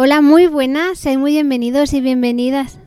[0.00, 2.78] Hola, muy buenas, sean muy bienvenidos y bienvenidas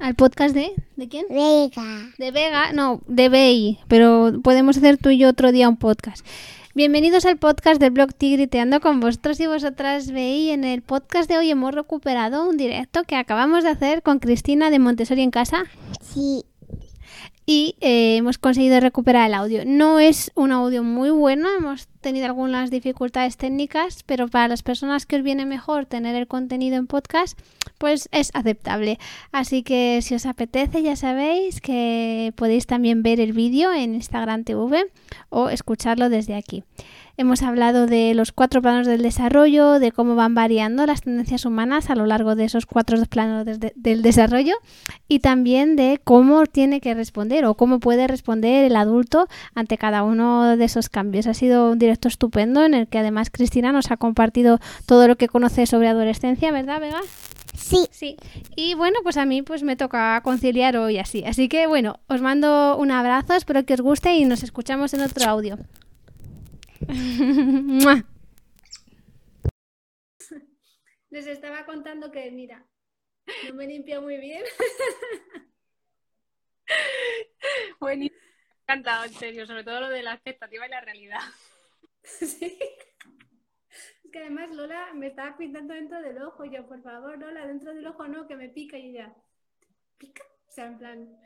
[0.00, 0.72] al podcast de...
[0.96, 1.24] ¿De quién?
[1.30, 2.10] Vega.
[2.18, 6.26] De Vega, no, de Bey, pero podemos hacer tú y yo otro día un podcast.
[6.74, 10.50] Bienvenidos al podcast del blog Tigriteando con vosotros y vosotras Bey.
[10.50, 14.68] En el podcast de hoy hemos recuperado un directo que acabamos de hacer con Cristina
[14.70, 15.62] de Montessori en casa
[16.00, 16.42] Sí.
[17.48, 19.62] Y eh, hemos conseguido recuperar el audio.
[19.64, 25.06] No es un audio muy bueno, hemos tenido algunas dificultades técnicas, pero para las personas
[25.06, 27.40] que os viene mejor tener el contenido en podcast,
[27.78, 28.98] pues es aceptable.
[29.32, 34.44] Así que si os apetece, ya sabéis que podéis también ver el vídeo en Instagram
[34.44, 34.84] TV
[35.30, 36.64] o escucharlo desde aquí.
[37.20, 41.90] Hemos hablado de los cuatro planos del desarrollo, de cómo van variando las tendencias humanas
[41.90, 44.54] a lo largo de esos cuatro planos de- del desarrollo
[45.08, 50.04] y también de cómo tiene que responder o cómo puede responder el adulto ante cada
[50.04, 51.26] uno de esos cambios.
[51.26, 55.16] Ha sido un directo estupendo en el que además Cristina nos ha compartido todo lo
[55.16, 57.00] que conoce sobre adolescencia, ¿verdad, Vega?
[57.56, 57.88] Sí.
[57.90, 58.16] Sí.
[58.54, 61.24] Y bueno, pues a mí pues me toca conciliar hoy así.
[61.24, 65.00] Así que bueno, os mando un abrazo, espero que os guste y nos escuchamos en
[65.00, 65.58] otro audio.
[71.10, 72.66] Les estaba contando que, mira,
[73.48, 74.44] no me limpio muy bien.
[77.80, 81.20] Buenísimo, me ha encantado, en serio, sobre todo lo de la expectativa y la realidad.
[82.02, 82.58] Sí.
[84.04, 86.44] Es que además Lola me estaba pintando dentro del ojo.
[86.44, 88.78] Y yo, por favor, Lola, dentro del ojo no, que me pica.
[88.78, 89.14] Y ella,
[89.96, 90.22] ¿pica?
[90.46, 91.20] O sea, en plan,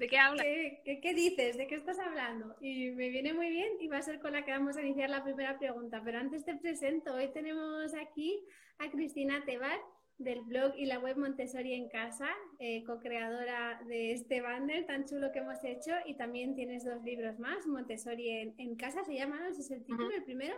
[0.00, 0.46] ¿De qué hablas?
[0.46, 1.58] ¿qué, qué, qué dices?
[1.58, 2.56] ¿De qué estás hablando?
[2.62, 5.10] Y me viene muy bien y va a ser con la que vamos a iniciar
[5.10, 6.00] la primera pregunta.
[6.02, 8.42] Pero antes te presento, hoy tenemos aquí
[8.78, 9.78] a Cristina Tebar
[10.16, 15.32] del blog y la web Montessori en casa, eh, co-creadora de este banner tan chulo
[15.32, 19.38] que hemos hecho y también tienes dos libros más, Montessori en, en casa se llama,
[19.38, 19.48] ¿no?
[19.48, 20.16] Ese es el título, Ujú.
[20.16, 20.56] el primero.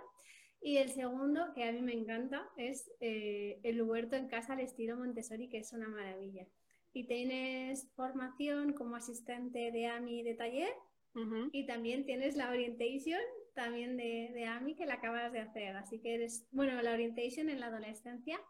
[0.60, 4.60] Y el segundo, que a mí me encanta, es eh, El huerto en casa al
[4.60, 6.46] estilo Montessori, que es una maravilla.
[6.92, 10.72] Y tienes formación como asistente de AMI de taller
[11.14, 11.48] Ujú.
[11.52, 13.20] y también tienes la orientation
[13.54, 15.76] también de, de AMI que la acabas de hacer.
[15.76, 18.40] Así que eres, bueno, la orientation en la adolescencia,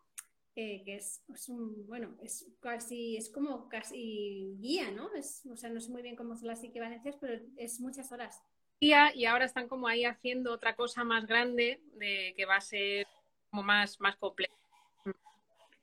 [0.54, 5.12] eh, que es, es un, bueno, es casi, es como casi guía, ¿no?
[5.14, 8.42] Es, o sea, no sé muy bien cómo son las equivalencias, pero es muchas horas.
[8.80, 8.92] Y
[9.26, 13.06] ahora están como ahí haciendo otra cosa más grande de que va a ser
[13.50, 14.52] como más, más compleja.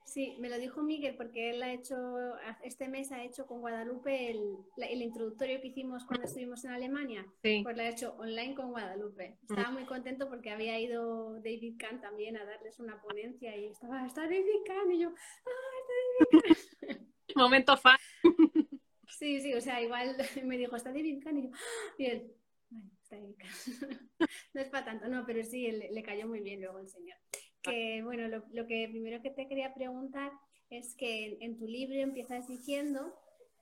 [0.09, 1.95] Sí, me lo dijo Miguel porque él ha hecho,
[2.63, 7.27] este mes ha hecho con Guadalupe el, el introductorio que hicimos cuando estuvimos en Alemania.
[7.43, 7.61] Sí.
[7.63, 9.37] Pues lo ha hecho online con Guadalupe.
[9.47, 14.03] Estaba muy contento porque había ido David Kahn también a darles una ponencia y estaba,
[14.07, 15.93] está David Kahn y yo, ¡ah, está
[16.41, 17.13] David Kahn!
[17.35, 17.97] Momento fan.
[19.11, 20.15] Sí, sí, o sea, igual
[20.45, 21.93] me dijo, está David Kahn y yo, ¡ah!
[21.97, 22.33] y él,
[22.69, 24.09] bueno, está David Kahn.
[24.53, 27.17] No es para tanto, no, pero sí, le, le cayó muy bien luego el señor.
[27.61, 30.31] Que bueno, lo, lo que primero que te quería preguntar
[30.69, 33.13] es que en, en tu libro empiezas diciendo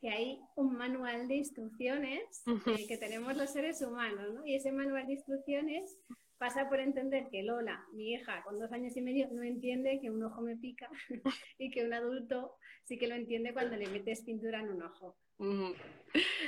[0.01, 4.45] que hay un manual de instrucciones eh, que tenemos los seres humanos, ¿no?
[4.45, 5.97] Y ese manual de instrucciones
[6.37, 10.11] pasa por entender que Lola, mi hija con dos años y medio, no entiende que
[10.11, 10.87] un ojo me pica
[11.57, 12.53] y que un adulto
[12.83, 15.17] sí que lo entiende cuando le metes pintura en un ojo.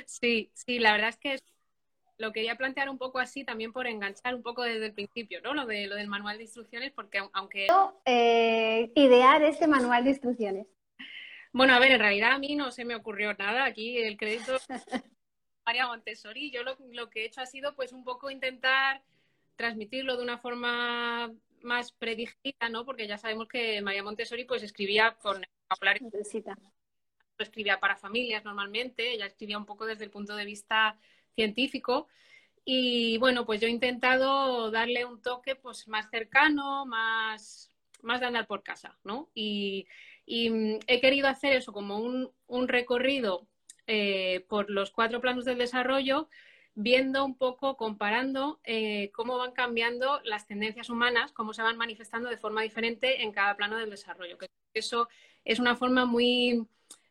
[0.06, 1.44] Sí, sí, la verdad es que es-
[2.20, 5.54] lo quería plantear un poco así también por enganchar un poco desde el principio, ¿no?
[5.54, 7.66] Lo de lo del manual de instrucciones, porque au- aunque
[8.04, 10.66] Eh, idear este manual de instrucciones.
[11.52, 13.64] Bueno, a ver, en realidad a mí no se me ocurrió nada.
[13.64, 14.56] Aquí el crédito
[15.66, 16.50] María Montessori.
[16.50, 19.02] Yo lo, lo que he hecho ha sido pues un poco intentar
[19.56, 21.32] transmitirlo de una forma
[21.62, 22.84] más predigerida, ¿no?
[22.84, 26.10] Porque ya sabemos que María Montessori pues escribía con vocabulario,
[27.38, 30.98] escribía para familias normalmente, ella escribía un poco desde el punto de vista
[31.34, 32.08] científico.
[32.64, 37.70] Y bueno, pues yo he intentado darle un toque pues más cercano, más,
[38.02, 39.30] más de andar por casa, ¿no?
[39.34, 39.86] Y,
[40.26, 43.46] mm, he querido hacer eso como un, un recorrido
[43.86, 46.28] eh, por los cuatro planos del desarrollo,
[46.74, 52.28] viendo un poco, comparando eh, cómo van cambiando las tendencias humanas, cómo se van manifestando
[52.28, 54.38] de forma diferente en cada plano del desarrollo.
[54.38, 55.08] Que eso
[55.44, 56.66] es una forma muy,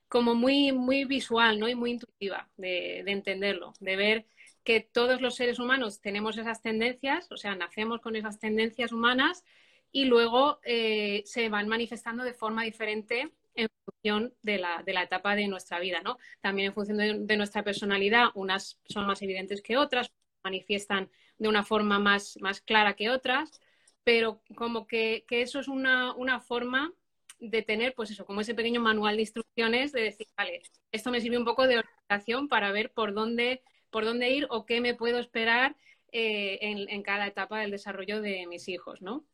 [0.09, 1.69] como muy, muy visual, ¿no?
[1.69, 4.25] Y muy intuitiva de, de entenderlo, de ver
[4.63, 9.43] que todos los seres humanos tenemos esas tendencias, o sea, nacemos con esas tendencias humanas
[9.91, 15.03] y luego eh, se van manifestando de forma diferente en función de la, de la
[15.03, 16.17] etapa de nuestra vida, ¿no?
[16.41, 20.11] También en función de, de nuestra personalidad, unas son más evidentes que otras,
[20.43, 23.61] manifiestan de una forma más, más clara que otras,
[24.03, 26.93] pero como que, que eso es una, una forma
[27.39, 31.21] de tener, pues eso, como ese pequeño manual de instrucciones de decir, vale, esto me
[31.21, 34.93] sirve un poco de orientación para ver por dónde, por dónde ir o qué me
[34.93, 35.75] puedo esperar
[36.11, 39.25] eh, en, en, cada etapa del desarrollo de mis hijos, ¿no?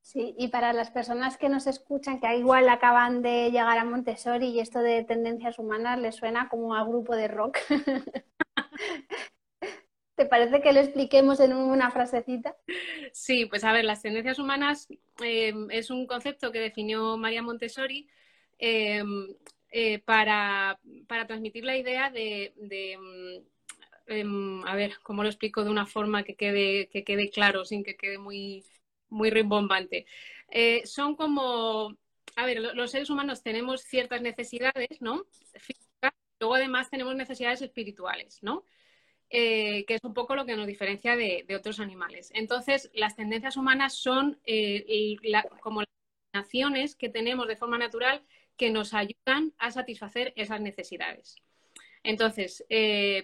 [0.00, 4.46] Sí, y para las personas que nos escuchan, que igual acaban de llegar a Montessori
[4.48, 7.58] y esto de tendencias humanas les suena como a grupo de rock.
[10.18, 12.56] ¿Te parece que lo expliquemos en una frasecita?
[13.12, 14.88] Sí, pues a ver, las tendencias humanas
[15.24, 18.08] eh, es un concepto que definió María Montessori
[18.58, 19.00] eh,
[19.70, 22.52] eh, para, transmitir la idea de,
[22.98, 27.64] mm, em, a ver, ¿cómo lo explico de una forma que quede, que quede claro,
[27.64, 28.64] sin que quede muy,
[29.08, 30.06] muy rimbombante.
[30.50, 31.96] Eh, son como,
[32.34, 35.26] a ver, los seres humanos tenemos ciertas necesidades, ¿no?
[35.54, 38.64] Físicas, luego además tenemos necesidades espirituales, ¿no?
[39.30, 42.30] Eh, que es un poco lo que nos diferencia de, otros animales.
[42.34, 45.16] Entonces, las tendencias humanas son eh,
[45.60, 45.88] como las
[46.32, 48.22] naciones que tenemos de forma natural
[48.56, 51.36] que nos ayudan a satisfacer esas necesidades.
[52.02, 52.64] Entonces,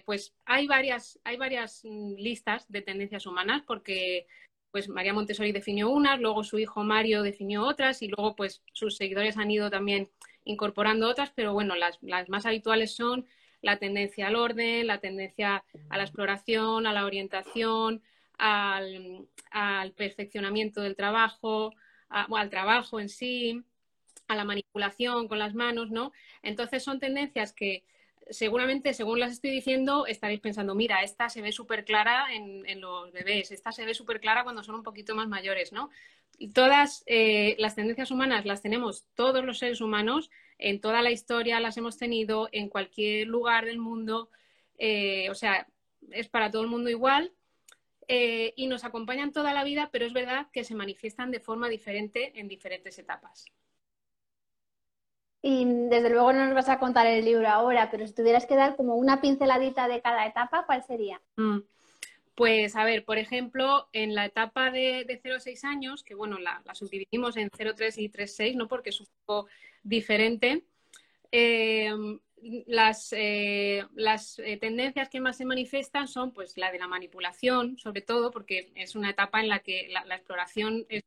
[0.05, 4.27] pues hay varias, hay varias mm, listas de tendencias humanas porque
[4.75, 8.97] pues María Montessori definió unas, luego su hijo Mario definió otras y luego pues sus
[8.97, 10.09] seguidores han ido también
[10.43, 11.97] incorporando otras, pero bueno, las,
[12.27, 13.25] más habituales son
[13.65, 18.03] la tendencia al orden, la tendencia a la exploración, a la orientación,
[18.37, 19.27] al,
[19.97, 21.73] perfeccionamiento del trabajo,
[22.09, 23.63] al trabajo en sí,
[24.27, 26.11] a la manipulación con las manos, ¿no?
[26.43, 27.83] Entonces son tendencias que
[28.29, 33.11] seguramente, según las estoy diciendo, estaréis pensando, mira, esta se ve súper clara en, los
[33.11, 35.89] bebés, esta se ve súper clara cuando son un poquito más mayores, ¿no?
[36.53, 41.59] Todas eh, las tendencias humanas las tenemos todos los seres humanos, en toda la historia
[41.59, 44.29] las hemos tenido, en cualquier lugar del mundo,
[44.77, 45.67] eh, o sea,
[46.11, 47.31] es para todo el mundo igual.
[48.07, 51.69] Eh, y nos acompañan toda la vida, pero es verdad que se manifiestan de forma
[51.69, 53.45] diferente en diferentes etapas.
[55.47, 58.55] Y desde luego no nos vas a contar el libro ahora, pero si tuvieras que
[58.55, 61.21] dar como una pinceladita de cada etapa, ¿cuál sería?
[61.35, 61.59] Mm.
[62.33, 66.15] Pues a ver, por ejemplo, en la etapa de, de 0 a 6 años, que
[66.15, 68.67] bueno, la, subdividimos en 0, 3 y 3, 6, ¿no?
[68.67, 69.47] Porque es un poco
[69.83, 70.65] diferente.
[71.31, 71.93] Eh,
[72.65, 77.77] las, eh, las eh, tendencias que más se manifiestan son pues la de la manipulación,
[77.77, 81.03] sobre todo, porque es una etapa en la que la, exploración es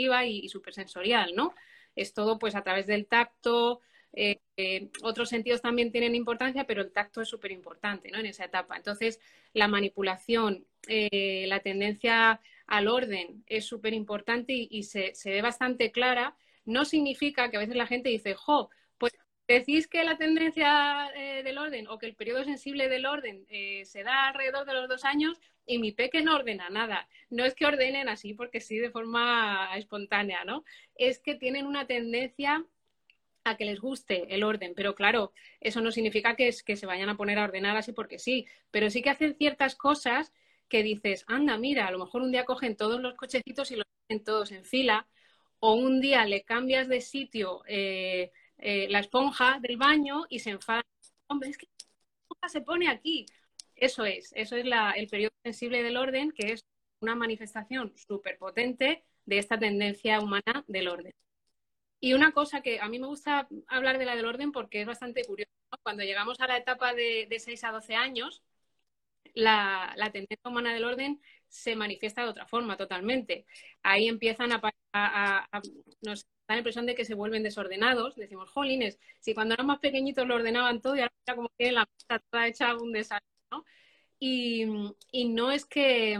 [0.00, 1.54] y, y supersensorial, ¿no?
[1.96, 3.80] es todo pues a través del tacto.
[4.12, 8.18] Eh, eh, otros sentidos también tienen importancia, pero el tacto es súper importante ¿no?
[8.18, 8.76] en esa etapa.
[8.76, 9.20] Entonces,
[9.52, 16.36] la manipulación, eh, la tendencia al orden es súper importante y, se, ve bastante clara.
[16.64, 18.70] No significa que a veces la gente dice, jo,
[19.54, 21.10] decís que la tendencia
[21.44, 23.46] del orden o que el periodo sensible del orden
[23.84, 27.08] se da alrededor de los dos años y mi peque no ordena nada.
[27.30, 30.64] No es que ordenen así porque sí de forma espontánea, ¿no?
[30.96, 32.64] Es que tienen una tendencia
[33.44, 36.86] a que les guste el orden, pero claro, eso no significa que, es, que se
[36.86, 40.32] vayan a poner a ordenar así porque sí, pero sí que hacen ciertas cosas
[40.68, 43.86] que dices, anda, mira, a lo mejor un día cogen todos los cochecitos y los
[44.06, 45.06] ponen todos en fila,
[45.58, 50.50] o un día le cambias de sitio eh, eh, la esponja del baño y se
[50.50, 50.82] enfada,
[51.28, 51.86] hombre, es que la
[52.22, 53.26] esponja se pone aquí,
[53.76, 54.64] eso es, eso es
[54.96, 56.64] el periodo sensible del orden, que es
[57.00, 61.12] una manifestación súper potente de esta tendencia humana del orden.
[62.00, 64.86] Y una cosa que a mí me gusta hablar de la del orden porque es
[64.86, 65.50] bastante curioso.
[65.82, 68.42] Cuando llegamos a la etapa de, 6 a 12 años,
[69.34, 73.46] la, tendencia humana del orden se manifiesta de otra forma totalmente.
[73.82, 74.60] Ahí empiezan a,
[76.50, 78.16] da la impresión de que se vuelven desordenados.
[78.16, 81.88] Decimos, jolines, si cuando eran más pequeñitos lo ordenaban todo y ahora como que la
[81.88, 83.28] mesa toda hecha un desastre.
[84.18, 84.66] Y,
[85.28, 86.18] no es que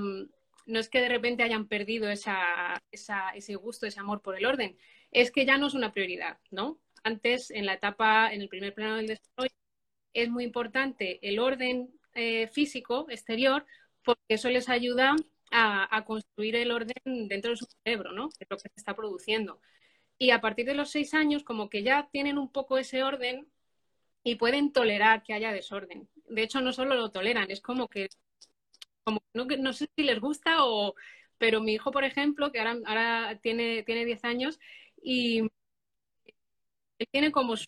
[0.66, 4.78] no es que de repente hayan perdido esa, ese gusto, ese amor por el orden,
[5.10, 6.78] es que ya no es una prioridad, ¿no?
[7.02, 9.52] Antes, en la etapa, en el primer plano del desarrollo,
[10.14, 13.66] es muy importante el orden eh, físico exterior,
[14.04, 15.16] porque eso les ayuda
[15.50, 18.28] a, a, construir el orden dentro de su cerebro, ¿no?
[18.38, 19.60] Es lo que se está produciendo.
[20.20, 23.48] Y a partir de los seis años, como que ya tienen un poco ese orden
[24.22, 28.08] y pueden tolerar que haya desorden de hecho no solo lo toleran, es como que,
[29.04, 30.94] como no, no sé si les gusta o,
[31.38, 34.58] pero mi hijo, por ejemplo, que ahora, ahora tiene, tiene 10 años
[35.02, 35.40] y
[36.98, 37.66] él tiene como su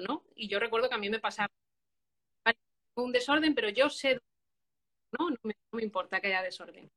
[0.00, 0.24] ¿no?
[0.34, 1.48] Y yo recuerdo que a mí me pasaba
[2.96, 4.20] un desorden, pero yo sé,
[5.16, 5.30] ¿no?
[5.30, 5.36] No
[5.72, 6.90] me, importa que haya desorden.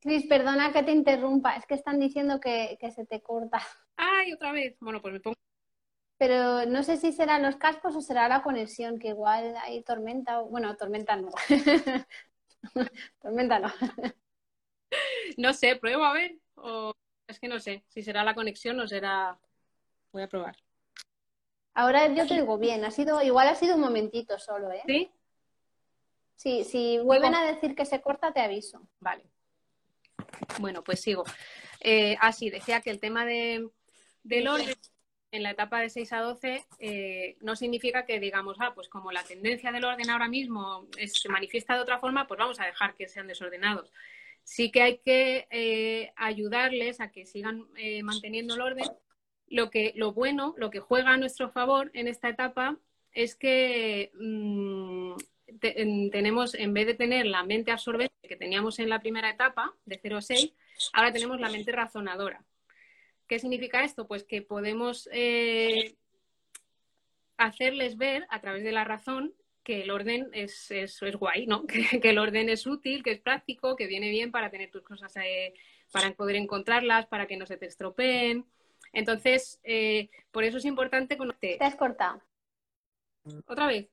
[0.00, 3.60] Cris, perdona que te interrumpa, es que están diciendo que, que se te corta.
[3.96, 4.76] Ay, otra vez.
[4.80, 5.36] Bueno, pues me pongo
[6.18, 10.40] pero no sé si serán los cascos o será la conexión, que igual hay tormenta.
[10.40, 11.30] Bueno, tormenta no.
[13.20, 13.72] tormenta no.
[15.36, 16.38] no sé, pruebo a ver.
[16.54, 16.92] O
[17.28, 19.38] es que no sé si será la conexión o será.
[20.12, 20.56] Voy a probar.
[21.74, 24.82] Ahora yo te digo bien, ha sido, igual ha sido un momentito solo, ¿eh?
[24.86, 25.10] Sí.
[26.34, 28.88] Sí, si vuelven a decir que se corta, te aviso.
[29.00, 29.24] Vale.
[30.58, 31.24] Bueno, pues sigo.
[31.80, 33.68] Eh, así, decía que el tema de,
[34.22, 34.74] del orden
[35.36, 39.12] en la etapa de 6 a 12 eh, no significa que digamos, ah, pues como
[39.12, 42.94] la tendencia del orden ahora mismo se manifiesta de otra forma, pues vamos a dejar
[42.94, 43.92] que sean desordenados.
[44.42, 48.86] Sí que hay que eh, ayudarles a que sigan eh, manteniendo el orden.
[49.48, 52.78] Lo, que, lo bueno, lo que juega a nuestro favor en esta etapa
[53.12, 54.10] es que
[55.60, 59.98] tenemos, en vez de tener la mente absorbente que teníamos en la primera etapa, de
[60.00, 60.52] 0 a 6,
[60.92, 62.44] ahora tenemos la mente razonadora.
[63.26, 64.06] ¿Qué significa esto?
[64.06, 65.96] Pues que podemos eh,
[67.36, 71.66] hacerles ver a través de la razón que el orden es, es, guay, ¿no?
[72.00, 75.14] Que, el orden es útil, que es práctico, que viene bien para tener tus cosas,
[75.16, 75.54] eh,
[75.90, 78.46] para poder encontrarlas, para que no se te estropeen.
[78.92, 81.58] Entonces, eh, por eso es importante conocer.
[81.58, 82.22] Te has cortado.
[83.46, 83.88] ¿Otra vez?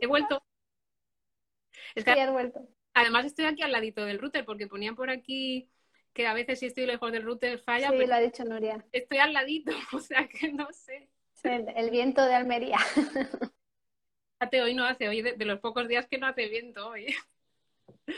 [0.00, 0.42] He vuelto.
[1.94, 2.68] Es que, vuelto.
[2.94, 5.70] Además estoy aquí al ladito del router porque ponían por aquí
[6.12, 7.90] que a veces si estoy lejos del router falla.
[7.90, 8.84] Sí, lo ha dicho Nuria.
[8.92, 11.08] Estoy al ladito, o sea que no sé.
[11.44, 12.78] El, viento de Almería.
[14.62, 17.14] Hoy no hace, hoy de, los pocos días que no hace viento hoy.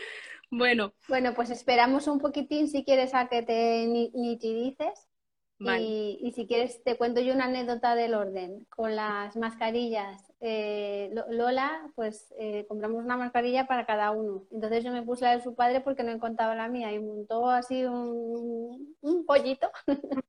[0.51, 0.95] Bueno.
[1.09, 5.09] Bueno, pues esperamos un poquitín si quieres a que te nitidices.
[5.59, 8.67] Y, y, si quieres, te cuento yo una anécdota del orden.
[8.71, 14.45] Con las mascarillas, eh, Lola, pues eh, compramos una mascarilla para cada uno.
[14.51, 17.49] Entonces yo me puse la de su padre porque no encontraba la mía y montó
[17.49, 19.71] así un, un pollito.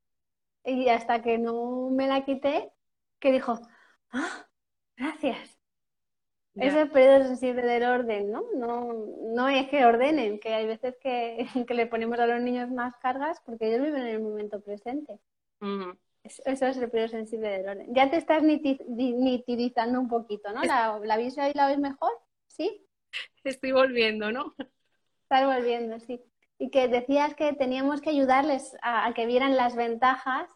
[0.65, 2.71] y hasta que no me la quité,
[3.19, 3.59] que dijo,
[4.11, 4.47] ah,
[4.97, 5.54] gracias.
[6.55, 8.43] Es el periodo sensible del orden, ¿no?
[8.55, 8.93] ¿no?
[9.33, 13.41] No es que ordenen, que hay veces que, le ponemos a los niños más cargas
[13.45, 15.19] porque ellos viven en el momento presente.
[16.23, 17.93] Eso es el periodo sensible del orden.
[17.93, 20.63] Ya te estás nitidizando un poquito, ¿no?
[20.63, 22.11] ¿La, la vista ahí la ves mejor?
[22.47, 22.87] ¿Sí?
[23.43, 24.55] Estoy volviendo, ¿no?
[25.23, 26.21] Estás volviendo, sí.
[26.57, 30.49] Y que decías que teníamos que ayudarles a que vieran las ventajas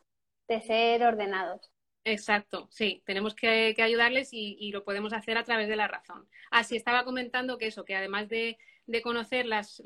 [0.48, 1.72] de ser ordenados.
[2.06, 6.28] Exacto, sí, tenemos que, ayudarles y, lo podemos hacer a través de la razón.
[6.50, 8.58] Así estaba comentando que eso, que además de,
[9.04, 9.82] conocer las,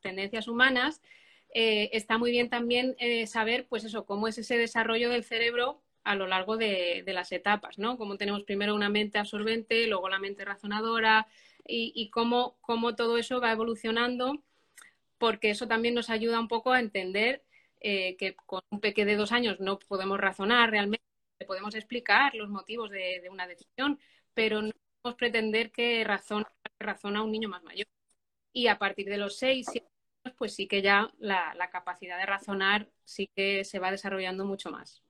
[0.00, 1.02] tendencias humanas,
[1.54, 5.82] eh, está muy bien también eh, saber, pues eso, cómo es ese desarrollo del cerebro
[6.04, 7.98] a lo largo de, las etapas, ¿no?
[7.98, 11.26] Cómo tenemos primero una mente absorbente, luego la mente razonadora
[11.66, 14.42] y, cómo, cómo todo eso va evolucionando,
[15.18, 17.42] porque eso también nos ayuda un poco a entender
[17.80, 21.07] eh, que con un peque de dos años no podemos razonar realmente
[21.46, 23.98] podemos explicar los motivos de, una decisión,
[24.34, 24.70] pero no
[25.02, 27.86] podemos pretender que razona, un niño más mayor.
[28.52, 29.88] Y a partir de los seis, siete
[30.24, 34.70] años, pues sí que ya la, capacidad de razonar sí que se va desarrollando mucho
[34.70, 35.02] más.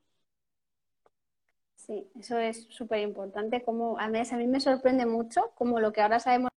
[1.74, 3.62] Sí, eso es súper importante.
[3.62, 6.50] Como a mí, a mí me sorprende mucho, como lo que ahora sabemos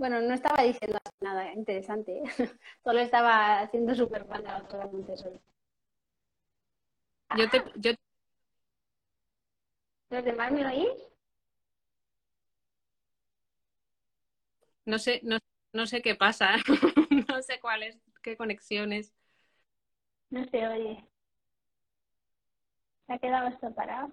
[0.00, 2.22] Bueno, no estaba diciendo nada interesante,
[2.82, 5.38] solo estaba haciendo de la doctora Montessori.
[7.36, 7.92] Yo te, yo...
[10.08, 10.88] ¿Los demás me oís?
[14.86, 15.36] No sé, no,
[15.74, 16.56] no sé qué pasa,
[17.28, 19.12] no sé cuáles, qué conexiones.
[20.30, 21.06] No se oye.
[23.06, 24.10] Se ha quedado esto parado.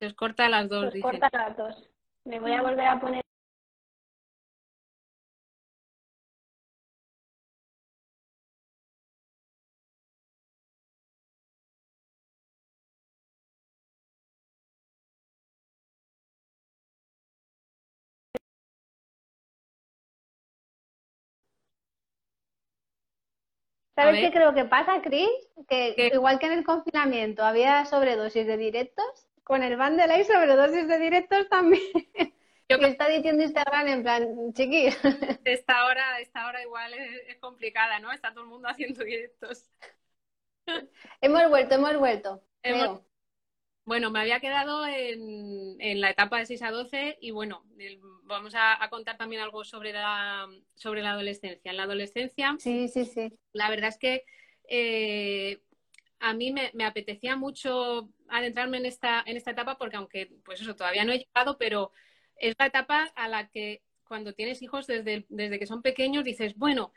[0.00, 0.92] Se os corta las dos.
[0.92, 1.90] Se os corta las dos.
[2.24, 3.29] Me voy a volver a poner.
[23.94, 25.28] ¿Sabes qué creo que pasa, Chris?
[25.68, 30.86] Que igual que en el confinamiento había sobredosis de directos, con el bundle hay sobredosis
[30.86, 31.82] de directos también.
[32.68, 34.86] Yo que está diciendo Instagram en plan, chiqui.
[35.44, 38.12] Esta hora, esta hora igual es, complicada, ¿no?
[38.12, 39.68] Está todo el mundo haciendo directos.
[41.20, 42.44] Hemos vuelto, hemos vuelto.
[43.90, 47.64] Bueno, me había quedado en, la etapa de 6 a 12 y bueno,
[48.22, 51.72] vamos a, contar también algo sobre la, sobre la adolescencia.
[51.72, 53.32] En la adolescencia, sí, sí, sí.
[53.52, 54.24] La verdad es que
[54.68, 55.60] eh,
[56.20, 60.76] a mí me, apetecía mucho adentrarme en esta, en esta etapa porque aunque, pues eso,
[60.76, 61.90] todavía no he llegado, pero
[62.36, 66.54] es la etapa a la que cuando tienes hijos desde, desde que son pequeños dices,
[66.54, 66.92] bueno,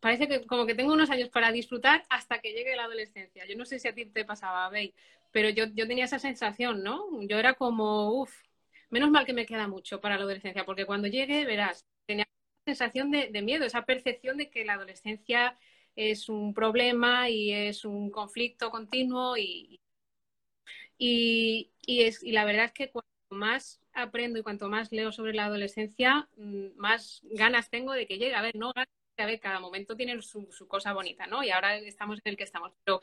[0.00, 3.44] parece que como que tengo unos años para disfrutar hasta que llegue la adolescencia.
[3.46, 4.94] Yo no sé si a ti te pasaba, Bey,
[5.32, 7.06] pero yo, yo tenía esa sensación, ¿no?
[7.22, 8.32] Yo era como, uff,
[8.90, 12.76] menos mal que me queda mucho para la adolescencia, porque cuando llegue, verás, tenía esa
[12.76, 15.58] sensación de, miedo, esa percepción de que la adolescencia
[15.96, 19.80] es un problema y es un conflicto continuo y,
[20.98, 25.12] Y, y, es, y la verdad es que cuanto más aprendo y cuanto más leo
[25.12, 28.34] sobre la adolescencia, mm, más ganas tengo de que llegue.
[28.34, 28.88] A ver, no ganas,
[29.40, 31.42] cada momento tiene su, cosa bonita, ¿no?
[31.42, 32.72] Y ahora estamos en el que estamos.
[32.84, 33.00] Pero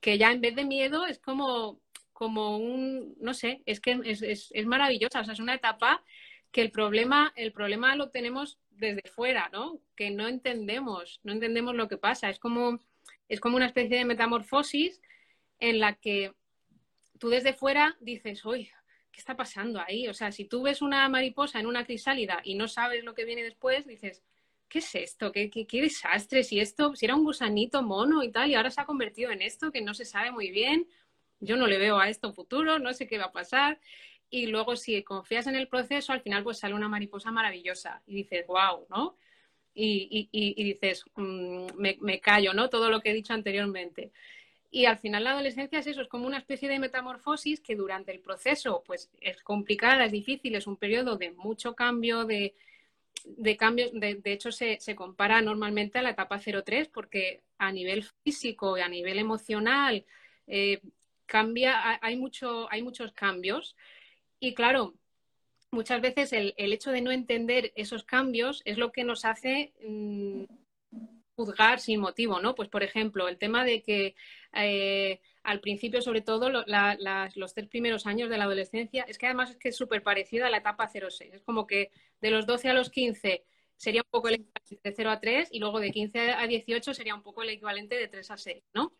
[0.00, 1.80] que ya en vez de miedo es como,
[2.12, 6.04] como un, no sé, es que es maravillosa, o sea, es una etapa
[6.50, 9.80] que el problema, el problema lo tenemos desde fuera, ¿no?
[9.96, 12.30] Que no entendemos, no entendemos lo que pasa.
[12.30, 12.78] Es como,
[13.28, 15.00] es como una especie de metamorfosis
[15.58, 16.32] en la que
[17.18, 18.70] tú desde fuera dices, uy,
[19.10, 20.08] ¿qué está pasando ahí?
[20.08, 23.24] O sea, si tú ves una mariposa en una crisálida y no sabes lo que
[23.24, 24.22] viene después, dices,
[24.68, 25.32] ¿qué es esto?
[25.32, 26.44] ¿Qué, qué, desastre?
[26.44, 29.42] Si esto, si era un gusanito mono y tal, y ahora se ha convertido en
[29.42, 30.86] esto que no se sabe muy bien,
[31.40, 33.80] yo no le veo a esto futuro, no sé qué va a pasar.
[34.30, 38.16] Y luego si confías en el proceso, al final pues sale una mariposa maravillosa y
[38.16, 39.16] dices, wow, ¿no?
[39.74, 42.68] Y, dices, mmm, me, me callo, ¿no?
[42.68, 44.10] Todo lo que he dicho anteriormente.
[44.70, 48.12] Y al final la adolescencia es eso, es como una especie de metamorfosis que durante
[48.12, 52.54] el proceso pues es complicada, es difícil, es un periodo de mucho cambio, de,
[53.24, 57.72] de cambios, de, de hecho se, se, compara normalmente a la etapa 03 porque a
[57.72, 60.04] nivel físico y a nivel emocional
[60.46, 60.80] eh,
[61.26, 63.76] cambia, hay, mucho, hay muchos cambios
[64.40, 64.94] y claro,
[65.70, 69.72] muchas veces el, el, hecho de no entender esos cambios es lo que nos hace
[69.86, 70.44] mmm,
[71.36, 72.54] juzgar sin motivo, ¿no?
[72.54, 74.16] Pues por ejemplo, el tema de que
[74.54, 79.04] eh, al principio, sobre todo, lo, la, la, los tres primeros años de la adolescencia,
[79.08, 81.36] es que además es que es súper parecida a la etapa 0-6.
[81.36, 81.90] Es como que
[82.20, 85.48] de los 12 a los 15 sería un poco el equivalente de 0 a 3
[85.50, 88.62] y luego de 15 a 18 sería un poco el equivalente de 3 a 6,
[88.74, 88.92] ¿no?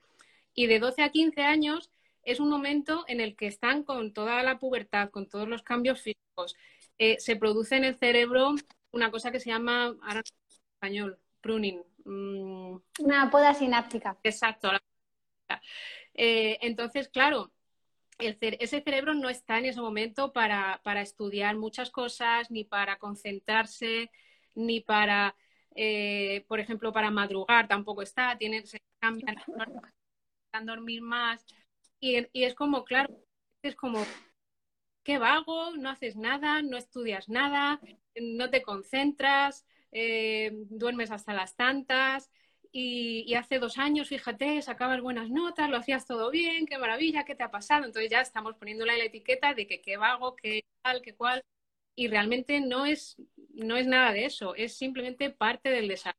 [0.54, 1.90] Y de 12 a 15 años
[2.22, 6.00] es un momento en el que están con toda la pubertad, con todos los cambios
[6.00, 6.56] físicos.
[6.96, 8.54] Eh, se produce en el cerebro
[8.90, 11.82] una cosa que se llama, ahora en español, pruning.
[12.06, 12.76] Mm.
[13.00, 14.16] Una poda sináptica.
[14.22, 14.70] Exacto.
[16.20, 17.52] Eh, entonces, claro,
[18.18, 22.98] el ese cerebro no está en ese momento para, para, estudiar muchas cosas, ni para
[22.98, 24.10] concentrarse,
[24.56, 25.36] ni para,
[25.76, 29.36] eh, por ejemplo, para madrugar, tampoco está, tiene, se cambian,
[30.64, 31.46] dormir más.
[32.00, 33.16] Y, y, es como, claro,
[33.62, 34.04] es como,
[35.04, 37.80] qué vago, no haces nada, no estudias nada,
[38.20, 42.28] no te concentras, eh, duermes hasta las tantas.
[42.70, 47.34] Y, hace dos años, fíjate, sacabas buenas notas, lo hacías todo bien, qué maravilla, qué
[47.34, 47.86] te ha pasado.
[47.86, 51.42] Entonces ya estamos poniéndole la etiqueta de que qué vago, qué tal, qué cual.
[51.94, 53.16] Y realmente no es,
[53.54, 56.18] no es nada de eso, es simplemente parte del desarrollo.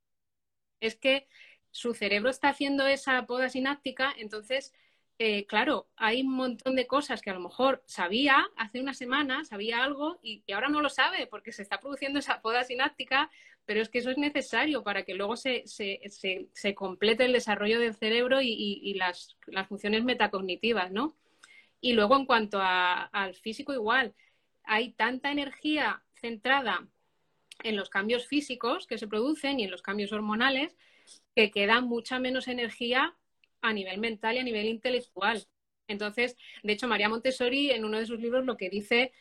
[0.82, 1.28] Es que
[1.72, 4.74] su cerebro está haciendo esa poda sináptica, entonces
[5.22, 9.44] eh, claro, hay un montón de cosas que a lo mejor sabía hace una semana,
[9.44, 13.30] sabía algo y, ahora no lo sabe porque se está produciendo esa poda sináptica,
[13.66, 15.66] pero es que eso es necesario para que luego se,
[16.74, 19.36] complete el desarrollo del cerebro y, las,
[19.68, 21.18] funciones metacognitivas, ¿no?
[21.82, 24.16] Y luego en cuanto al físico igual,
[24.64, 26.88] hay tanta energía centrada
[27.64, 30.78] en los cambios físicos que se producen y en los cambios hormonales
[31.36, 33.18] que queda mucha menos energía
[33.62, 35.46] a nivel mental y a nivel intelectual.
[35.88, 39.12] Entonces, de hecho, María Montessori en uno de sus libros lo que dice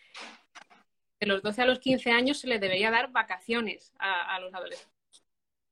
[1.21, 4.55] de los 12 a los 15 años se le debería dar vacaciones a, a los
[4.55, 4.99] adolescentes.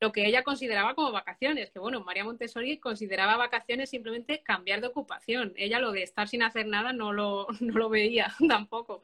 [0.01, 4.89] Lo que ella consideraba como vacaciones, que bueno, María Montessori consideraba vacaciones simplemente cambiar de
[4.89, 5.55] ocupación.
[5.57, 9.01] Ella lo de estar sin hacer nada no lo, no lo veía tampoco,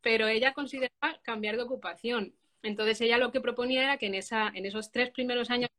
[0.00, 2.34] pero ella consideraba cambiar de ocupación.
[2.62, 5.70] Entonces ella lo que proponía era que en, esa, en esos tres primeros años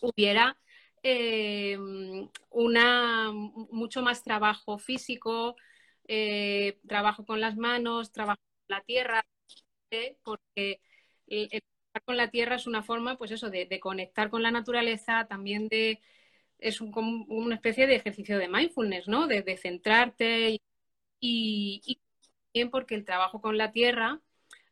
[0.00, 0.58] hubiera
[1.02, 1.78] eh,
[2.50, 5.56] una, mucho más trabajo físico,
[6.08, 9.24] eh, trabajo con las manos, trabajo con la tierra,
[9.90, 10.16] ¿eh?
[10.24, 10.80] porque
[11.26, 14.50] el, el, trabajar con la tierra es una forma, pues eso, de, conectar con la
[14.50, 16.00] naturaleza, también de
[16.58, 19.26] es un, como una especie de ejercicio de mindfulness, ¿no?
[19.26, 20.60] De, centrarte
[21.20, 22.00] y,
[22.52, 24.20] también porque el trabajo con la tierra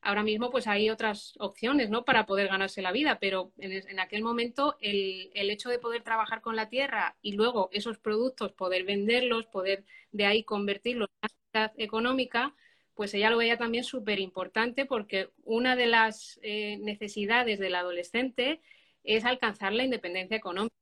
[0.03, 2.05] Ahora mismo pues hay otras opciones ¿no?
[2.05, 6.41] para poder ganarse la vida, pero en, aquel momento el, el, hecho de poder trabajar
[6.41, 11.73] con la tierra y luego esos productos poder venderlos, poder de ahí convertirlos en actividad
[11.77, 12.55] económica,
[12.95, 18.61] pues ella lo veía también súper importante porque una de las eh, necesidades del adolescente
[19.05, 20.80] es alcanzar la independencia económica.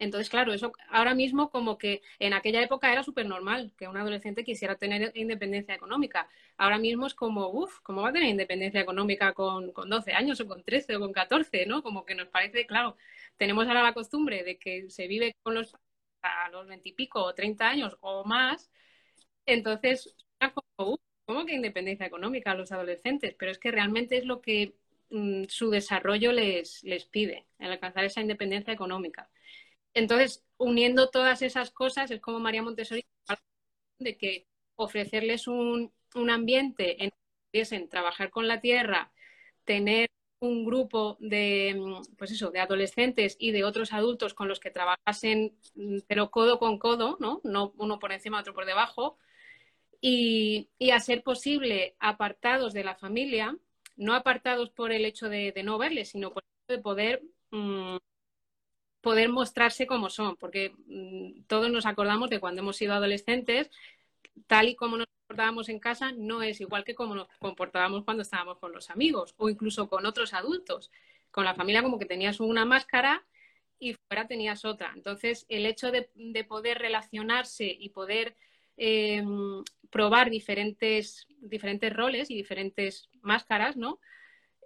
[0.00, 3.96] Entonces, claro, eso ahora mismo como que en aquella época era súper normal que un
[3.96, 6.28] adolescente quisiera tener independencia económica.
[6.56, 10.40] Ahora mismo es como, uff, ¿cómo va a tener independencia económica con, con 12 años
[10.40, 11.66] o con 13 o con 14?
[11.66, 11.82] ¿no?
[11.82, 12.96] Como que nos parece, claro,
[13.36, 15.76] tenemos ahora la costumbre de que se vive con los
[16.22, 18.70] a los 20 y pico o 30 años o más.
[19.46, 20.14] Entonces,
[20.76, 23.34] como, uff, ¿cómo que independencia económica a los adolescentes?
[23.38, 24.74] Pero es que realmente es lo que
[25.10, 29.30] mmm, su desarrollo les pide, el alcanzar esa independencia económica.
[29.94, 33.04] Entonces, uniendo todas esas cosas, es como María Montessori
[33.98, 37.16] de que ofrecerles un, un ambiente en que
[37.52, 39.12] pudiesen trabajar con la tierra,
[39.64, 44.58] tener un grupo de, mm, pues eso, de adolescentes y de otros adultos con los
[44.60, 47.40] que trabajasen, mm, pero codo con codo, ¿no?
[47.44, 49.18] No uno por encima, otro por debajo,
[50.00, 53.56] y, y a ser posible apartados de la familia,
[53.96, 57.96] no apartados por el hecho de, no verles, sino por el hecho de poder, mmm,
[59.00, 63.70] poder mostrarse como son, porque mmm, todos nos acordamos de cuando hemos sido adolescentes,
[64.46, 68.22] tal y como nos comportábamos en casa no es igual que como nos comportábamos cuando
[68.22, 70.90] estábamos con los amigos o incluso con otros adultos.
[71.30, 73.24] Con la familia como que tenías una máscara
[73.78, 74.92] y fuera tenías otra.
[74.96, 78.36] Entonces, el hecho de, de poder relacionarse y poder
[78.76, 79.22] eh,
[79.90, 84.00] probar diferentes, diferentes roles y diferentes máscaras, ¿no?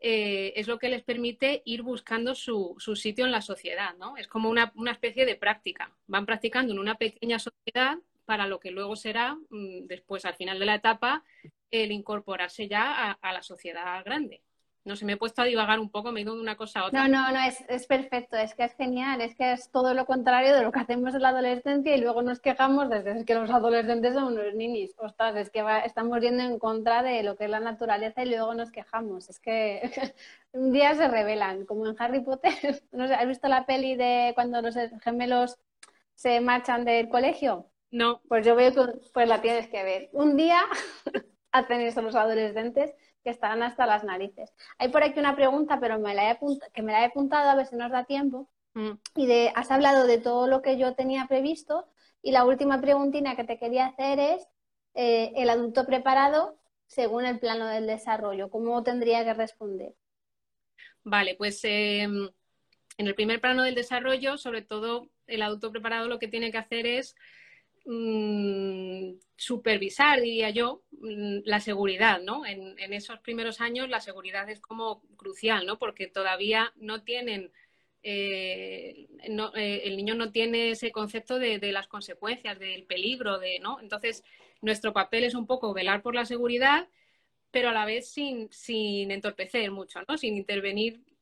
[0.06, 4.18] Eh, es lo que les permite ir buscando su, su sitio en la sociedad, ¿no?
[4.18, 5.96] Es como una, una especie de práctica.
[6.06, 10.58] Van practicando en una pequeña sociedad para lo que luego será, mm, después al final
[10.58, 11.24] de la etapa,
[11.70, 14.42] el incorporarse ya a, a, la sociedad grande.
[14.84, 16.80] No sé, me he puesto a divagar un poco, me he ido de una cosa
[16.80, 17.08] a otra.
[17.08, 20.04] No, no, no, es, es, perfecto, es que es genial, es que es todo lo
[20.04, 23.48] contrario de lo que hacemos en la adolescencia y luego nos quejamos de que los
[23.48, 24.94] adolescentes son unos ninis.
[24.98, 28.28] Ostras, es que va, estamos yendo en contra de lo que es la naturaleza y
[28.28, 29.30] luego nos quejamos.
[29.30, 30.14] Es que
[30.52, 32.52] un día se revelan, como en Harry Potter.
[32.92, 35.56] No sé, ¿has visto la peli de cuando los gemelos
[36.14, 37.70] se marchan del colegio?
[37.90, 38.20] No.
[38.28, 40.10] Pues yo veo que pues la tienes que ver.
[40.12, 40.60] Un día
[41.52, 42.94] hacen eso los adolescentes
[43.24, 44.52] que están hasta las narices.
[44.78, 46.38] Hay por aquí una pregunta, pero me la he
[46.72, 48.48] que me la he apuntado a ver si nos da tiempo.
[48.74, 48.92] Mm.
[49.16, 51.88] Y de, has hablado de todo lo que yo tenía previsto.
[52.22, 54.46] Y la última preguntina que te quería hacer es,
[54.94, 59.94] eh, el adulto preparado según el plano del desarrollo, ¿cómo tendría que responder?
[61.02, 62.30] Vale, pues eh, en
[62.98, 66.86] el primer plano del desarrollo, sobre todo el adulto preparado lo que tiene que hacer
[66.86, 67.16] es
[67.84, 72.46] mmm, supervisar, diría yo, mmm, la seguridad, ¿no?
[72.46, 75.78] En, esos primeros años la seguridad es como crucial, ¿no?
[75.78, 77.52] Porque todavía no tienen,
[78.02, 83.80] eh, eh, el niño no tiene ese concepto de, las consecuencias, del peligro, de, ¿no?
[83.80, 84.22] Entonces,
[84.62, 86.88] nuestro papel es un poco velar por la seguridad,
[87.50, 90.18] pero a la vez sin, sin entorpecer mucho, ¿no?
[90.18, 91.13] Sin intervenir mm,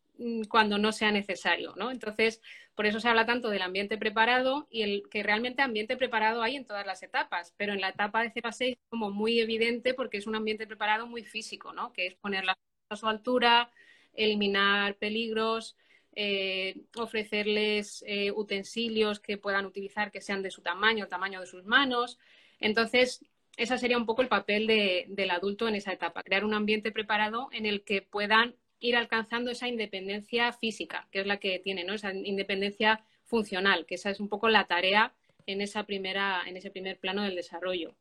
[0.49, 1.91] cuando no sea necesario, ¿no?
[1.91, 2.41] Entonces,
[2.75, 6.57] por eso se habla tanto del ambiente preparado y el que realmente ambiente preparado hay
[6.57, 9.41] en todas las etapas, pero en la etapa de 0 a 6 es como muy
[9.41, 11.93] evidente porque es un ambiente preparado muy físico, ¿no?
[11.93, 12.57] Que es poner las
[12.93, 13.71] a su altura,
[14.13, 15.77] eliminar peligros,
[16.15, 21.47] eh, ofrecerles eh, utensilios que puedan utilizar que sean de su tamaño, el tamaño de
[21.47, 22.19] sus manos.
[22.61, 23.25] Entonces,
[23.57, 26.93] ese sería un poco el papel de, del adulto en esa etapa, crear un ambiente
[26.93, 31.85] preparado en el que puedan ir alcanzando esa independencia física, que es la que tiene,
[31.85, 31.95] ¿no?
[31.95, 35.15] Esa independencia funcional, que esa es un poco la tarea
[35.47, 37.95] en, esa primera, en ese primer plano del desarrollo.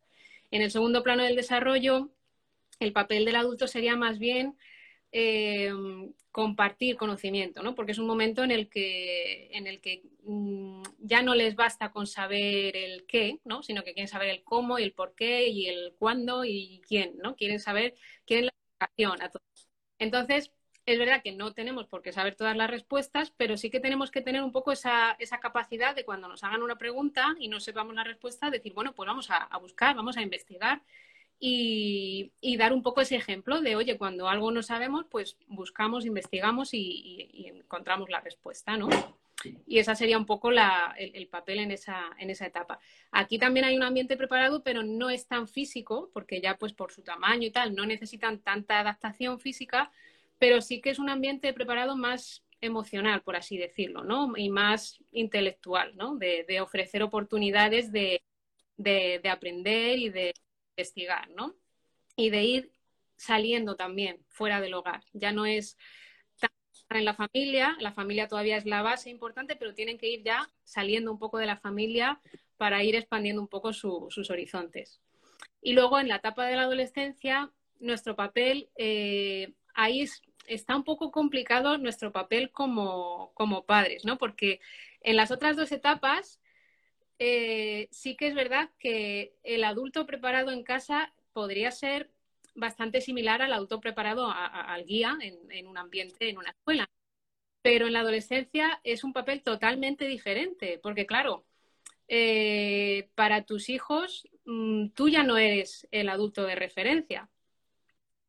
[0.50, 2.10] En el segundo plano del desarrollo,
[2.80, 4.58] el papel del adulto sería más bien
[5.12, 5.72] eh,
[6.32, 7.76] compartir conocimiento, ¿no?
[7.76, 11.92] Porque es un momento en el que, en el que mmm, ya no les basta
[11.92, 13.62] con saber el qué, ¿no?
[13.62, 17.18] Sino que quieren saber el cómo y el por qué y el cuándo y quién,
[17.22, 17.36] ¿no?
[17.36, 17.94] Quieren saber,
[18.26, 19.70] quieren la educación a todos.
[20.00, 20.52] Entonces,
[20.86, 24.10] es verdad que no tenemos por qué saber todas las respuestas, pero sí que tenemos
[24.10, 27.60] que tener un poco esa, esa capacidad de cuando nos hagan una pregunta y no
[27.60, 30.82] sepamos la respuesta, decir, bueno, pues vamos a, buscar, vamos a investigar
[31.40, 36.74] y, dar un poco ese ejemplo de, oye, cuando algo no sabemos, pues buscamos, investigamos
[36.74, 38.90] y, encontramos la respuesta, ¿no?
[39.66, 42.80] Y ese sería un poco la, el, el, papel en esa, en esa etapa.
[43.12, 46.92] Aquí también hay un ambiente preparado, pero no es tan físico, porque ya pues por
[46.92, 49.92] su tamaño y tal, no necesitan tanta adaptación física,
[50.42, 54.34] pero sí que es un ambiente preparado más emocional, por así decirlo, ¿no?
[54.36, 56.16] Y más intelectual, ¿no?
[56.16, 58.24] De, ofrecer oportunidades de,
[58.76, 60.34] de, de, aprender y de
[60.76, 61.54] investigar, ¿no?
[62.16, 62.72] Y de ir
[63.18, 65.04] saliendo también fuera del hogar.
[65.14, 65.78] Ya no es
[66.90, 70.50] en la familia, la familia todavía es la base importante, pero tienen que ir ya
[70.64, 72.20] saliendo un poco de la familia
[72.58, 75.00] para ir expandiendo un poco su, sus horizontes.
[75.62, 80.22] Y luego en la etapa de la adolescencia, nuestro papel, eh, ahí es,
[80.54, 84.18] está un poco complicado nuestro papel como, como, padres, ¿no?
[84.18, 84.60] Porque
[85.02, 86.40] en las otras dos etapas
[87.20, 92.12] eh, sí que es verdad que el adulto preparado en casa podría ser
[92.56, 96.90] bastante similar al adulto preparado al guía en, un ambiente, en una escuela.
[97.62, 101.46] Pero en la adolescencia es un papel totalmente diferente, porque claro,
[102.08, 107.30] eh, para tus hijos mmm, tú ya no eres el adulto de referencia.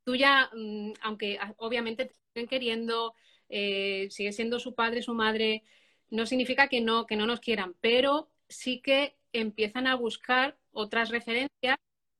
[0.04, 3.14] Tú ya, mmm, aunque obviamente te siguen queriendo,
[3.48, 5.62] eh, sigue siendo su padre, su madre,
[6.10, 11.10] no significa que no, que no nos quieran, pero sí que empiezan a buscar otras
[11.10, 11.76] referencias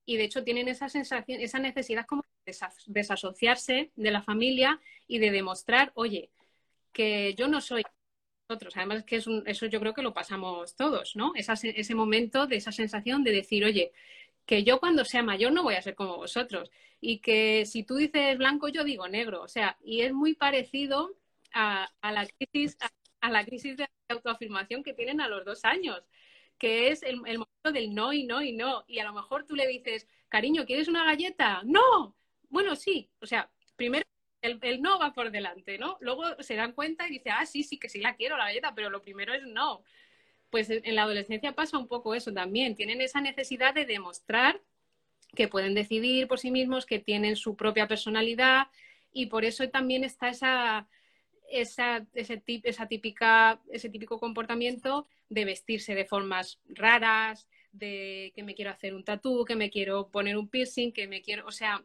[0.07, 2.55] y de hecho tienen esa sensación, esa necesidad como de
[2.87, 6.31] desasociarse de la familia y de demostrar, oye,
[6.92, 7.85] que yo no soy
[8.49, 8.77] nosotros.
[8.77, 11.33] Además, que es eso yo creo que lo pasamos todos, ¿no?
[11.37, 13.92] ese momento de esa sensación de decir, oye,
[14.53, 16.71] que yo cuando sea mayor no voy a ser como vosotros.
[17.01, 19.41] Y que si tú dices blanco, yo digo negro.
[19.41, 21.17] O sea, y es muy parecido
[21.55, 22.77] a, la crisis,
[23.23, 26.03] a, la crisis de autoafirmación que tienen a los dos años,
[26.59, 28.85] que es el, el momento del no y no y no.
[28.87, 31.62] Y a lo mejor tú le dices, cariño, ¿quieres una galleta?
[31.65, 32.15] No.
[32.51, 33.11] Bueno, sí.
[33.23, 34.05] O sea, primero
[34.43, 35.97] el, no va por delante, ¿no?
[36.01, 38.75] Luego se dan cuenta y dice, ah, sí, sí, que sí la quiero la galleta,
[38.75, 39.83] pero lo primero es no.
[40.53, 42.77] Pues en la adolescencia pasa un poco eso también.
[42.77, 44.61] Tienen esa necesidad de demostrar
[45.35, 48.67] que pueden decidir por sí mismos, que tienen su propia personalidad
[49.15, 50.87] y por eso también está esa,
[51.51, 58.55] esa, ese, esa típica, ese típico comportamiento de vestirse de formas raras, de que me
[58.55, 61.83] quiero hacer un tatú, que me quiero poner un piercing, que me quiero, o sea,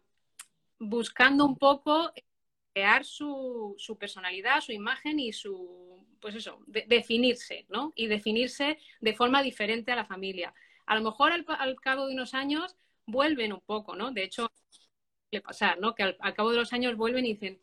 [0.78, 2.12] buscando un poco
[2.78, 7.92] crear su, su, personalidad, su imagen y su, pues eso, definirse, ¿no?
[7.96, 10.54] Y definirse de forma diferente a la familia.
[10.86, 12.76] A lo mejor al, cabo de unos años
[13.08, 14.12] vuelven un poco, ¿no?
[14.12, 14.52] De hecho,
[15.32, 15.96] le pasar, ¿no?
[15.96, 17.58] Que al, cabo de los años vuelven y dicen,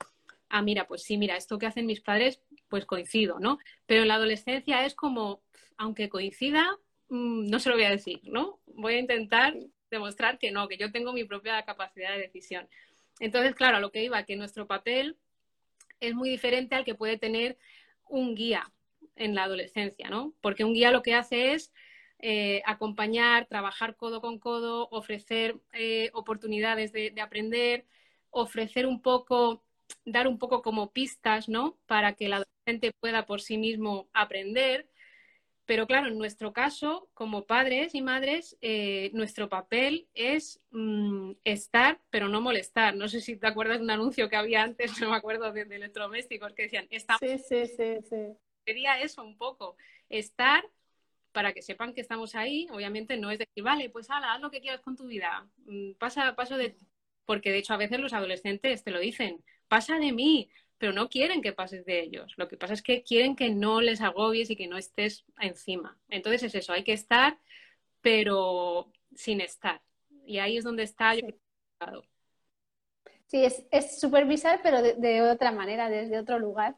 [0.49, 3.61] ah, mira, pues sí, mira, esto que hacen mis padres, pues coincido, ¿no?
[3.87, 5.45] Pero en la adolescencia es como,
[5.77, 6.77] aunque coincida,
[7.09, 8.59] mm, no se lo voy a decir, ¿no?
[8.67, 9.55] Voy a intentar
[9.93, 12.69] demostrar que no, que yo tengo mi propia capacidad de decisión.
[13.21, 15.17] Entonces, claro, a lo que iba, que nuestro papel
[16.01, 17.59] es muy diferente al que puede tener
[18.09, 18.73] un guía
[19.17, 20.35] en la adolescencia, ¿no?
[20.41, 21.73] Porque un guía lo que hace es
[22.19, 27.87] eh, acompañar, trabajar codo con codo, ofrecer eh, oportunidades de, de, aprender,
[28.31, 29.63] ofrecer un poco,
[30.05, 31.79] dar un poco como pistas, ¿no?
[31.87, 34.89] Para que el adolescente pueda por sí mismo aprender
[35.67, 42.01] pero claro, en nuestro caso, como padres y madres, eh, nuestro papel es mm, estar,
[42.11, 42.95] pero no molestar.
[42.95, 45.63] No sé si te acuerdas de un anuncio que había antes, no me acuerdo, de,
[45.63, 47.21] electrodomésticos, que decían, estamos...
[47.21, 48.37] Sí, sí, sí, sí.
[48.67, 49.77] Sería eso un poco,
[50.09, 50.65] estar
[51.33, 52.67] para que sepan que estamos ahí.
[52.71, 55.93] Obviamente no es decir, vale, pues hala, haz lo que quieras con tu vida, mm,
[55.93, 56.77] pasa, paso de...
[57.25, 61.09] Porque de hecho a veces los adolescentes te lo dicen, pasa de mí, pero no
[61.09, 62.35] quieren que pases de ellos.
[62.37, 65.99] Lo que pasa es que quieren que no les agobies y que no estés encima.
[66.09, 67.39] Entonces es eso, hay que estar,
[68.01, 69.81] pero sin estar.
[70.27, 71.23] Y ahí es donde está sí.
[73.27, 76.77] Sí, es, supervisar, pero de, otra manera, desde otro lugar.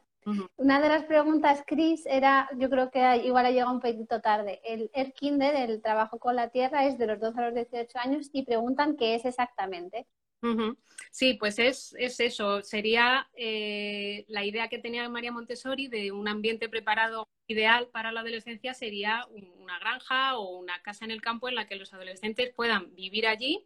[0.57, 4.59] Una de las preguntas, Chris, era, yo creo que igual ha llegado un poquito tarde.
[4.65, 7.97] El, el kinder, el trabajo con la tierra, es de los 12 a los 18
[7.99, 10.05] años y preguntan qué es exactamente.
[11.11, 12.61] Sí, pues es, eso.
[12.61, 18.21] Sería eh, la idea que tenía María Montessori de un ambiente preparado ideal para la
[18.21, 22.53] adolescencia sería una granja o una casa en el campo en la que los adolescentes
[22.53, 23.65] puedan vivir allí,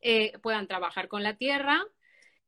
[0.00, 1.86] eh, puedan trabajar con la tierra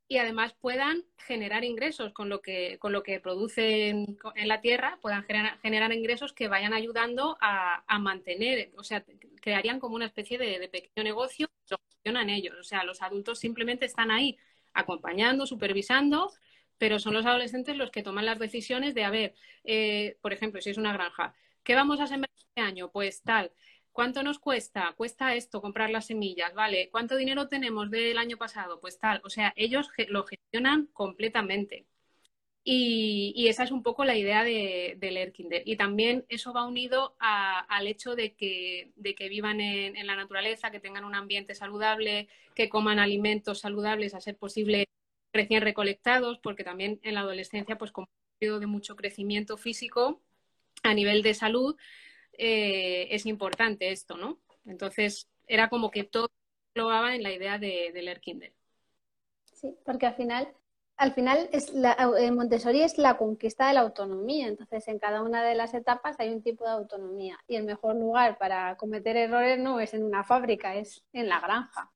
[0.09, 4.99] y además puedan generar ingresos con lo que, con lo que producen en la tierra,
[5.03, 9.05] puedan generar, ingresos que vayan ayudando a, mantener, o sea,
[9.42, 12.57] crearían como una especie de, pequeño negocio lo funcionan ellos.
[12.59, 14.38] O sea, los adultos simplemente están ahí
[14.73, 16.33] acompañando, supervisando,
[16.79, 20.62] pero son los adolescentes los que toman las decisiones de, a ver, eh, por ejemplo,
[20.62, 22.90] si es una granja, ¿qué vamos a sembrar este año?
[22.90, 23.53] Pues tal.
[23.99, 24.95] ¿Cuánto nos cuesta?
[24.97, 26.89] Cuesta esto, comprar las semillas, ¿vale?
[26.89, 28.79] ¿Cuánto dinero tenemos del año pasado?
[28.79, 31.85] Pues tal, o sea, ellos lo gestionan completamente.
[32.63, 35.63] Y, esa es un poco la idea de, Kinder.
[35.65, 40.71] Y también eso va unido al hecho de que, de vivan en, en, la naturaleza,
[40.71, 44.87] que tengan un ambiente saludable, que coman alimentos saludables, a ser posible
[45.33, 50.23] recién recolectados, porque también en la adolescencia, pues como un periodo de mucho crecimiento físico
[50.85, 51.77] a nivel de salud,
[52.38, 54.38] eh, es importante esto, ¿no?
[54.64, 56.29] Entonces, era como que todo
[56.74, 58.55] lo haga en la idea de, de leer Kindle.
[59.53, 60.48] Sí, porque al final,
[60.96, 61.96] al final es la,
[62.33, 64.46] Montessori es la conquista de la autonomía.
[64.46, 67.38] Entonces, en cada una de las etapas hay un tipo de autonomía.
[67.48, 71.40] Y el mejor lugar para cometer errores no es en una fábrica, es en la
[71.40, 71.90] granja.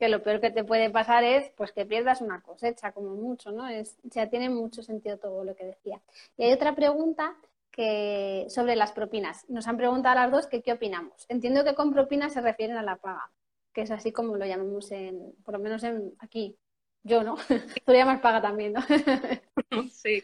[0.00, 3.52] Que lo peor que te puede pasar es pues que pierdas una cosecha, como mucho,
[3.52, 3.68] ¿no?
[3.68, 6.00] Es, o sea, tiene mucho sentido todo lo que decía.
[6.36, 7.36] Y hay otra pregunta
[7.74, 9.44] que sobre las propinas.
[9.48, 11.26] Nos han preguntado a las dos que qué opinamos.
[11.28, 13.32] Entiendo que con propinas se refieren a la paga,
[13.72, 16.56] que es así como lo llamamos en, por lo menos en aquí.
[17.02, 18.80] Yo no, tú lo llamas paga también, ¿no?
[19.90, 20.22] sí.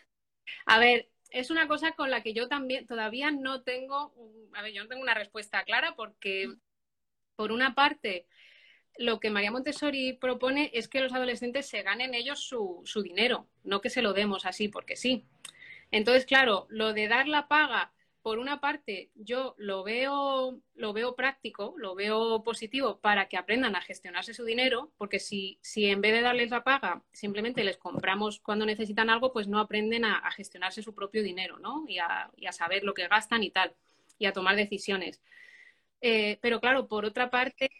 [0.64, 4.14] A ver, es una cosa con la que yo también todavía no tengo,
[4.54, 6.54] a ver, yo no tengo una respuesta clara porque,
[7.34, 8.28] por una parte,
[8.96, 13.48] lo que María Montessori propone es que los adolescentes se ganen ellos su, su dinero,
[13.64, 15.26] no que se lo demos así porque sí.
[15.90, 21.16] Entonces, claro, lo de dar la paga por una parte, yo lo veo, lo veo
[21.16, 26.00] práctico, lo veo positivo para que aprendan a gestionarse su dinero, porque si, si en
[26.03, 30.31] vez de darles la paga, simplemente les compramos cuando necesitan algo, pues no aprenden a,
[30.33, 31.85] gestionarse su propio dinero, ¿no?
[31.88, 33.74] Y a, saber lo que gastan y tal,
[34.18, 35.22] y a tomar decisiones.
[36.03, 37.70] Eh, pero claro, por otra parte,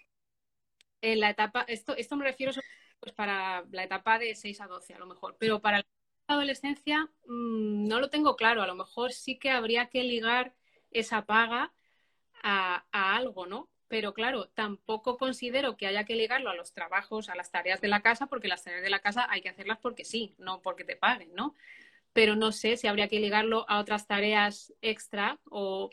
[1.03, 2.53] en la etapa, esto, esto me refiero
[3.01, 5.87] pues para la etapa de 6 a 12 a lo mejor, pero para la
[6.35, 10.55] adolescencia mm, no lo tengo claro, a lo mejor sí que habría que ligar
[10.91, 11.73] esa paga
[12.43, 13.69] a, algo, ¿no?
[13.89, 17.89] Pero claro, tampoco considero que haya que ligarlo a los trabajos, a las tareas de
[17.89, 20.85] la casa, porque las tareas de la casa hay que hacerlas porque sí, no porque
[20.85, 21.55] te paguen, ¿no?
[22.13, 25.91] Pero no sé si habría que ligarlo a otras tareas extra o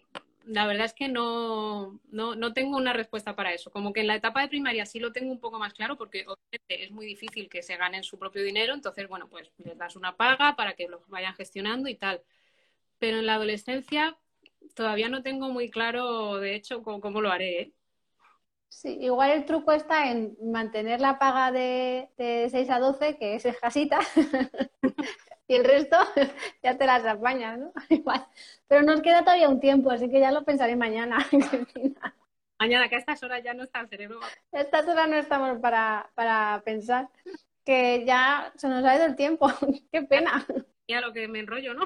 [0.48, 3.72] la verdad es que no, no, tengo una respuesta para eso.
[3.72, 6.26] Como que en la etapa de primaria sí lo tengo un poco más claro porque
[6.26, 9.96] obviamente es muy difícil que se ganen su propio dinero, entonces, bueno, pues les das
[9.96, 12.22] una paga para que lo vayan gestionando y tal.
[12.98, 14.18] Pero en la adolescencia
[14.74, 17.62] todavía no tengo muy claro, de hecho, cómo, lo haré.
[17.62, 17.74] ¿eh?
[18.70, 23.36] Sí, igual el truco está en mantener la paga de, de 6 a 12, que
[23.36, 24.00] es escasita,
[25.48, 25.98] y el resto
[26.64, 27.74] ya te las apañas, ¿no?
[28.68, 31.26] Pero nos queda todavía un tiempo, así que ya lo pensaré mañana.
[32.60, 34.20] mañana, que a estas horas ya no está el cerebro.
[34.52, 37.10] A estas horas no estamos para, para pensar,
[37.64, 39.48] que ya se nos ha ido el tiempo.
[39.92, 40.46] Qué pena.
[40.88, 41.86] Ya lo que me enrollo, ¿no?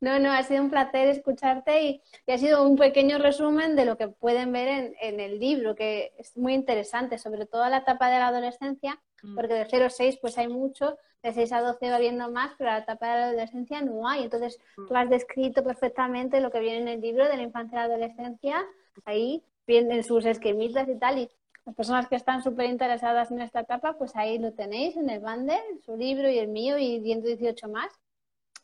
[0.00, 3.96] No, no, ha sido un placer escucharte y, ha sido un pequeño resumen de lo
[3.96, 8.18] que pueden ver en, el libro, que es muy interesante, sobre todo la etapa de
[8.18, 9.00] la adolescencia.
[9.34, 12.52] Porque de 0 a 6 pues hay mucho, de 6 a 12 va viendo más,
[12.56, 14.24] pero la etapa de la adolescencia no hay.
[14.24, 14.86] Entonces, mm.
[14.86, 17.94] tú has descrito perfectamente lo que viene en el libro de la infancia y la
[17.94, 18.64] adolescencia,
[19.04, 21.30] ahí vienen sus esquemitas y tal, y
[21.66, 25.20] las personas que están súper interesadas en esta etapa, pues ahí lo tenéis en el
[25.20, 27.92] bundle, su libro y el mío y 118 más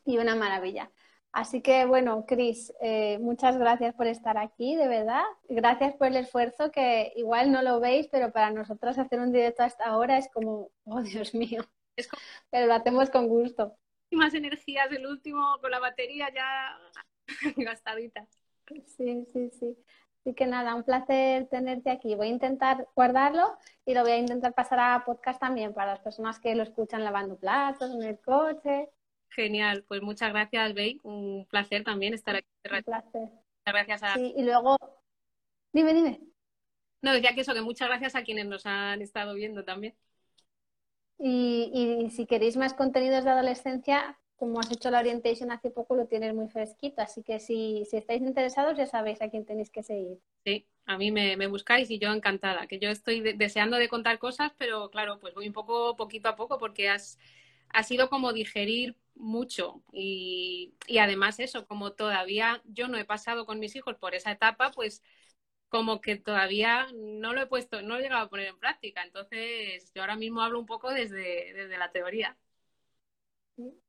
[0.05, 0.89] y una maravilla.
[1.35, 5.25] Así que bueno, Cris, eh, muchas gracias por estar aquí, de verdad.
[5.49, 9.61] Gracias por el esfuerzo que igual no lo veis, pero para nosotros hacer un directo
[9.61, 11.65] hasta ahora es como, oh Dios mío,
[11.97, 12.07] es
[12.49, 13.75] pero lo hacemos con gusto.
[14.11, 16.79] Más energías, el último con la batería ya
[17.57, 18.25] gastadita.
[18.85, 19.77] Sí, sí, sí.
[20.21, 22.15] Así que nada, un placer tenerte aquí.
[22.15, 25.99] Voy a intentar guardarlo y lo voy a intentar pasar a podcast también para las
[25.99, 28.89] personas que lo escuchan lavando platos en el coche.
[29.35, 31.01] Genial, pues muchas gracias, Bey.
[31.03, 32.47] Un placer también estar aquí.
[32.63, 33.21] Un placer.
[33.21, 34.13] Muchas gracias a.
[34.15, 34.77] Sí, y luego.
[35.73, 36.21] Dime, dime.
[37.01, 39.93] No, decía que eso, que muchas gracias a quienes nos han estado viendo también.
[41.19, 46.07] Y, si queréis más contenidos de adolescencia, como has hecho la orientation hace poco, lo
[46.07, 47.01] tienes muy fresquito.
[47.01, 50.17] Así que si, si estáis interesados, ya sabéis a quién tenéis que seguir.
[50.45, 52.67] Sí, a mí me, buscáis y yo encantada.
[52.67, 56.35] Que yo estoy deseando de contar cosas, pero claro, pues voy un poco poquito a
[56.37, 57.19] poco porque has,
[57.69, 63.59] ha sido como digerir mucho y, además eso, como todavía yo no he pasado con
[63.59, 65.03] mis hijos por esa etapa, pues
[65.69, 69.03] como que todavía no lo he puesto, no lo he llegado a poner en práctica.
[69.03, 72.37] Entonces, yo ahora mismo hablo un poco desde, desde la teoría.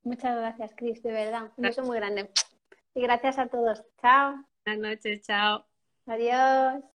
[0.03, 1.53] Muchas gracias, Cris, de verdad.
[1.57, 2.31] Un beso muy grande.
[2.95, 3.85] Y gracias a todos.
[4.01, 4.45] Chao.
[4.65, 5.67] Buenas noches, chao.
[6.07, 6.96] Adiós.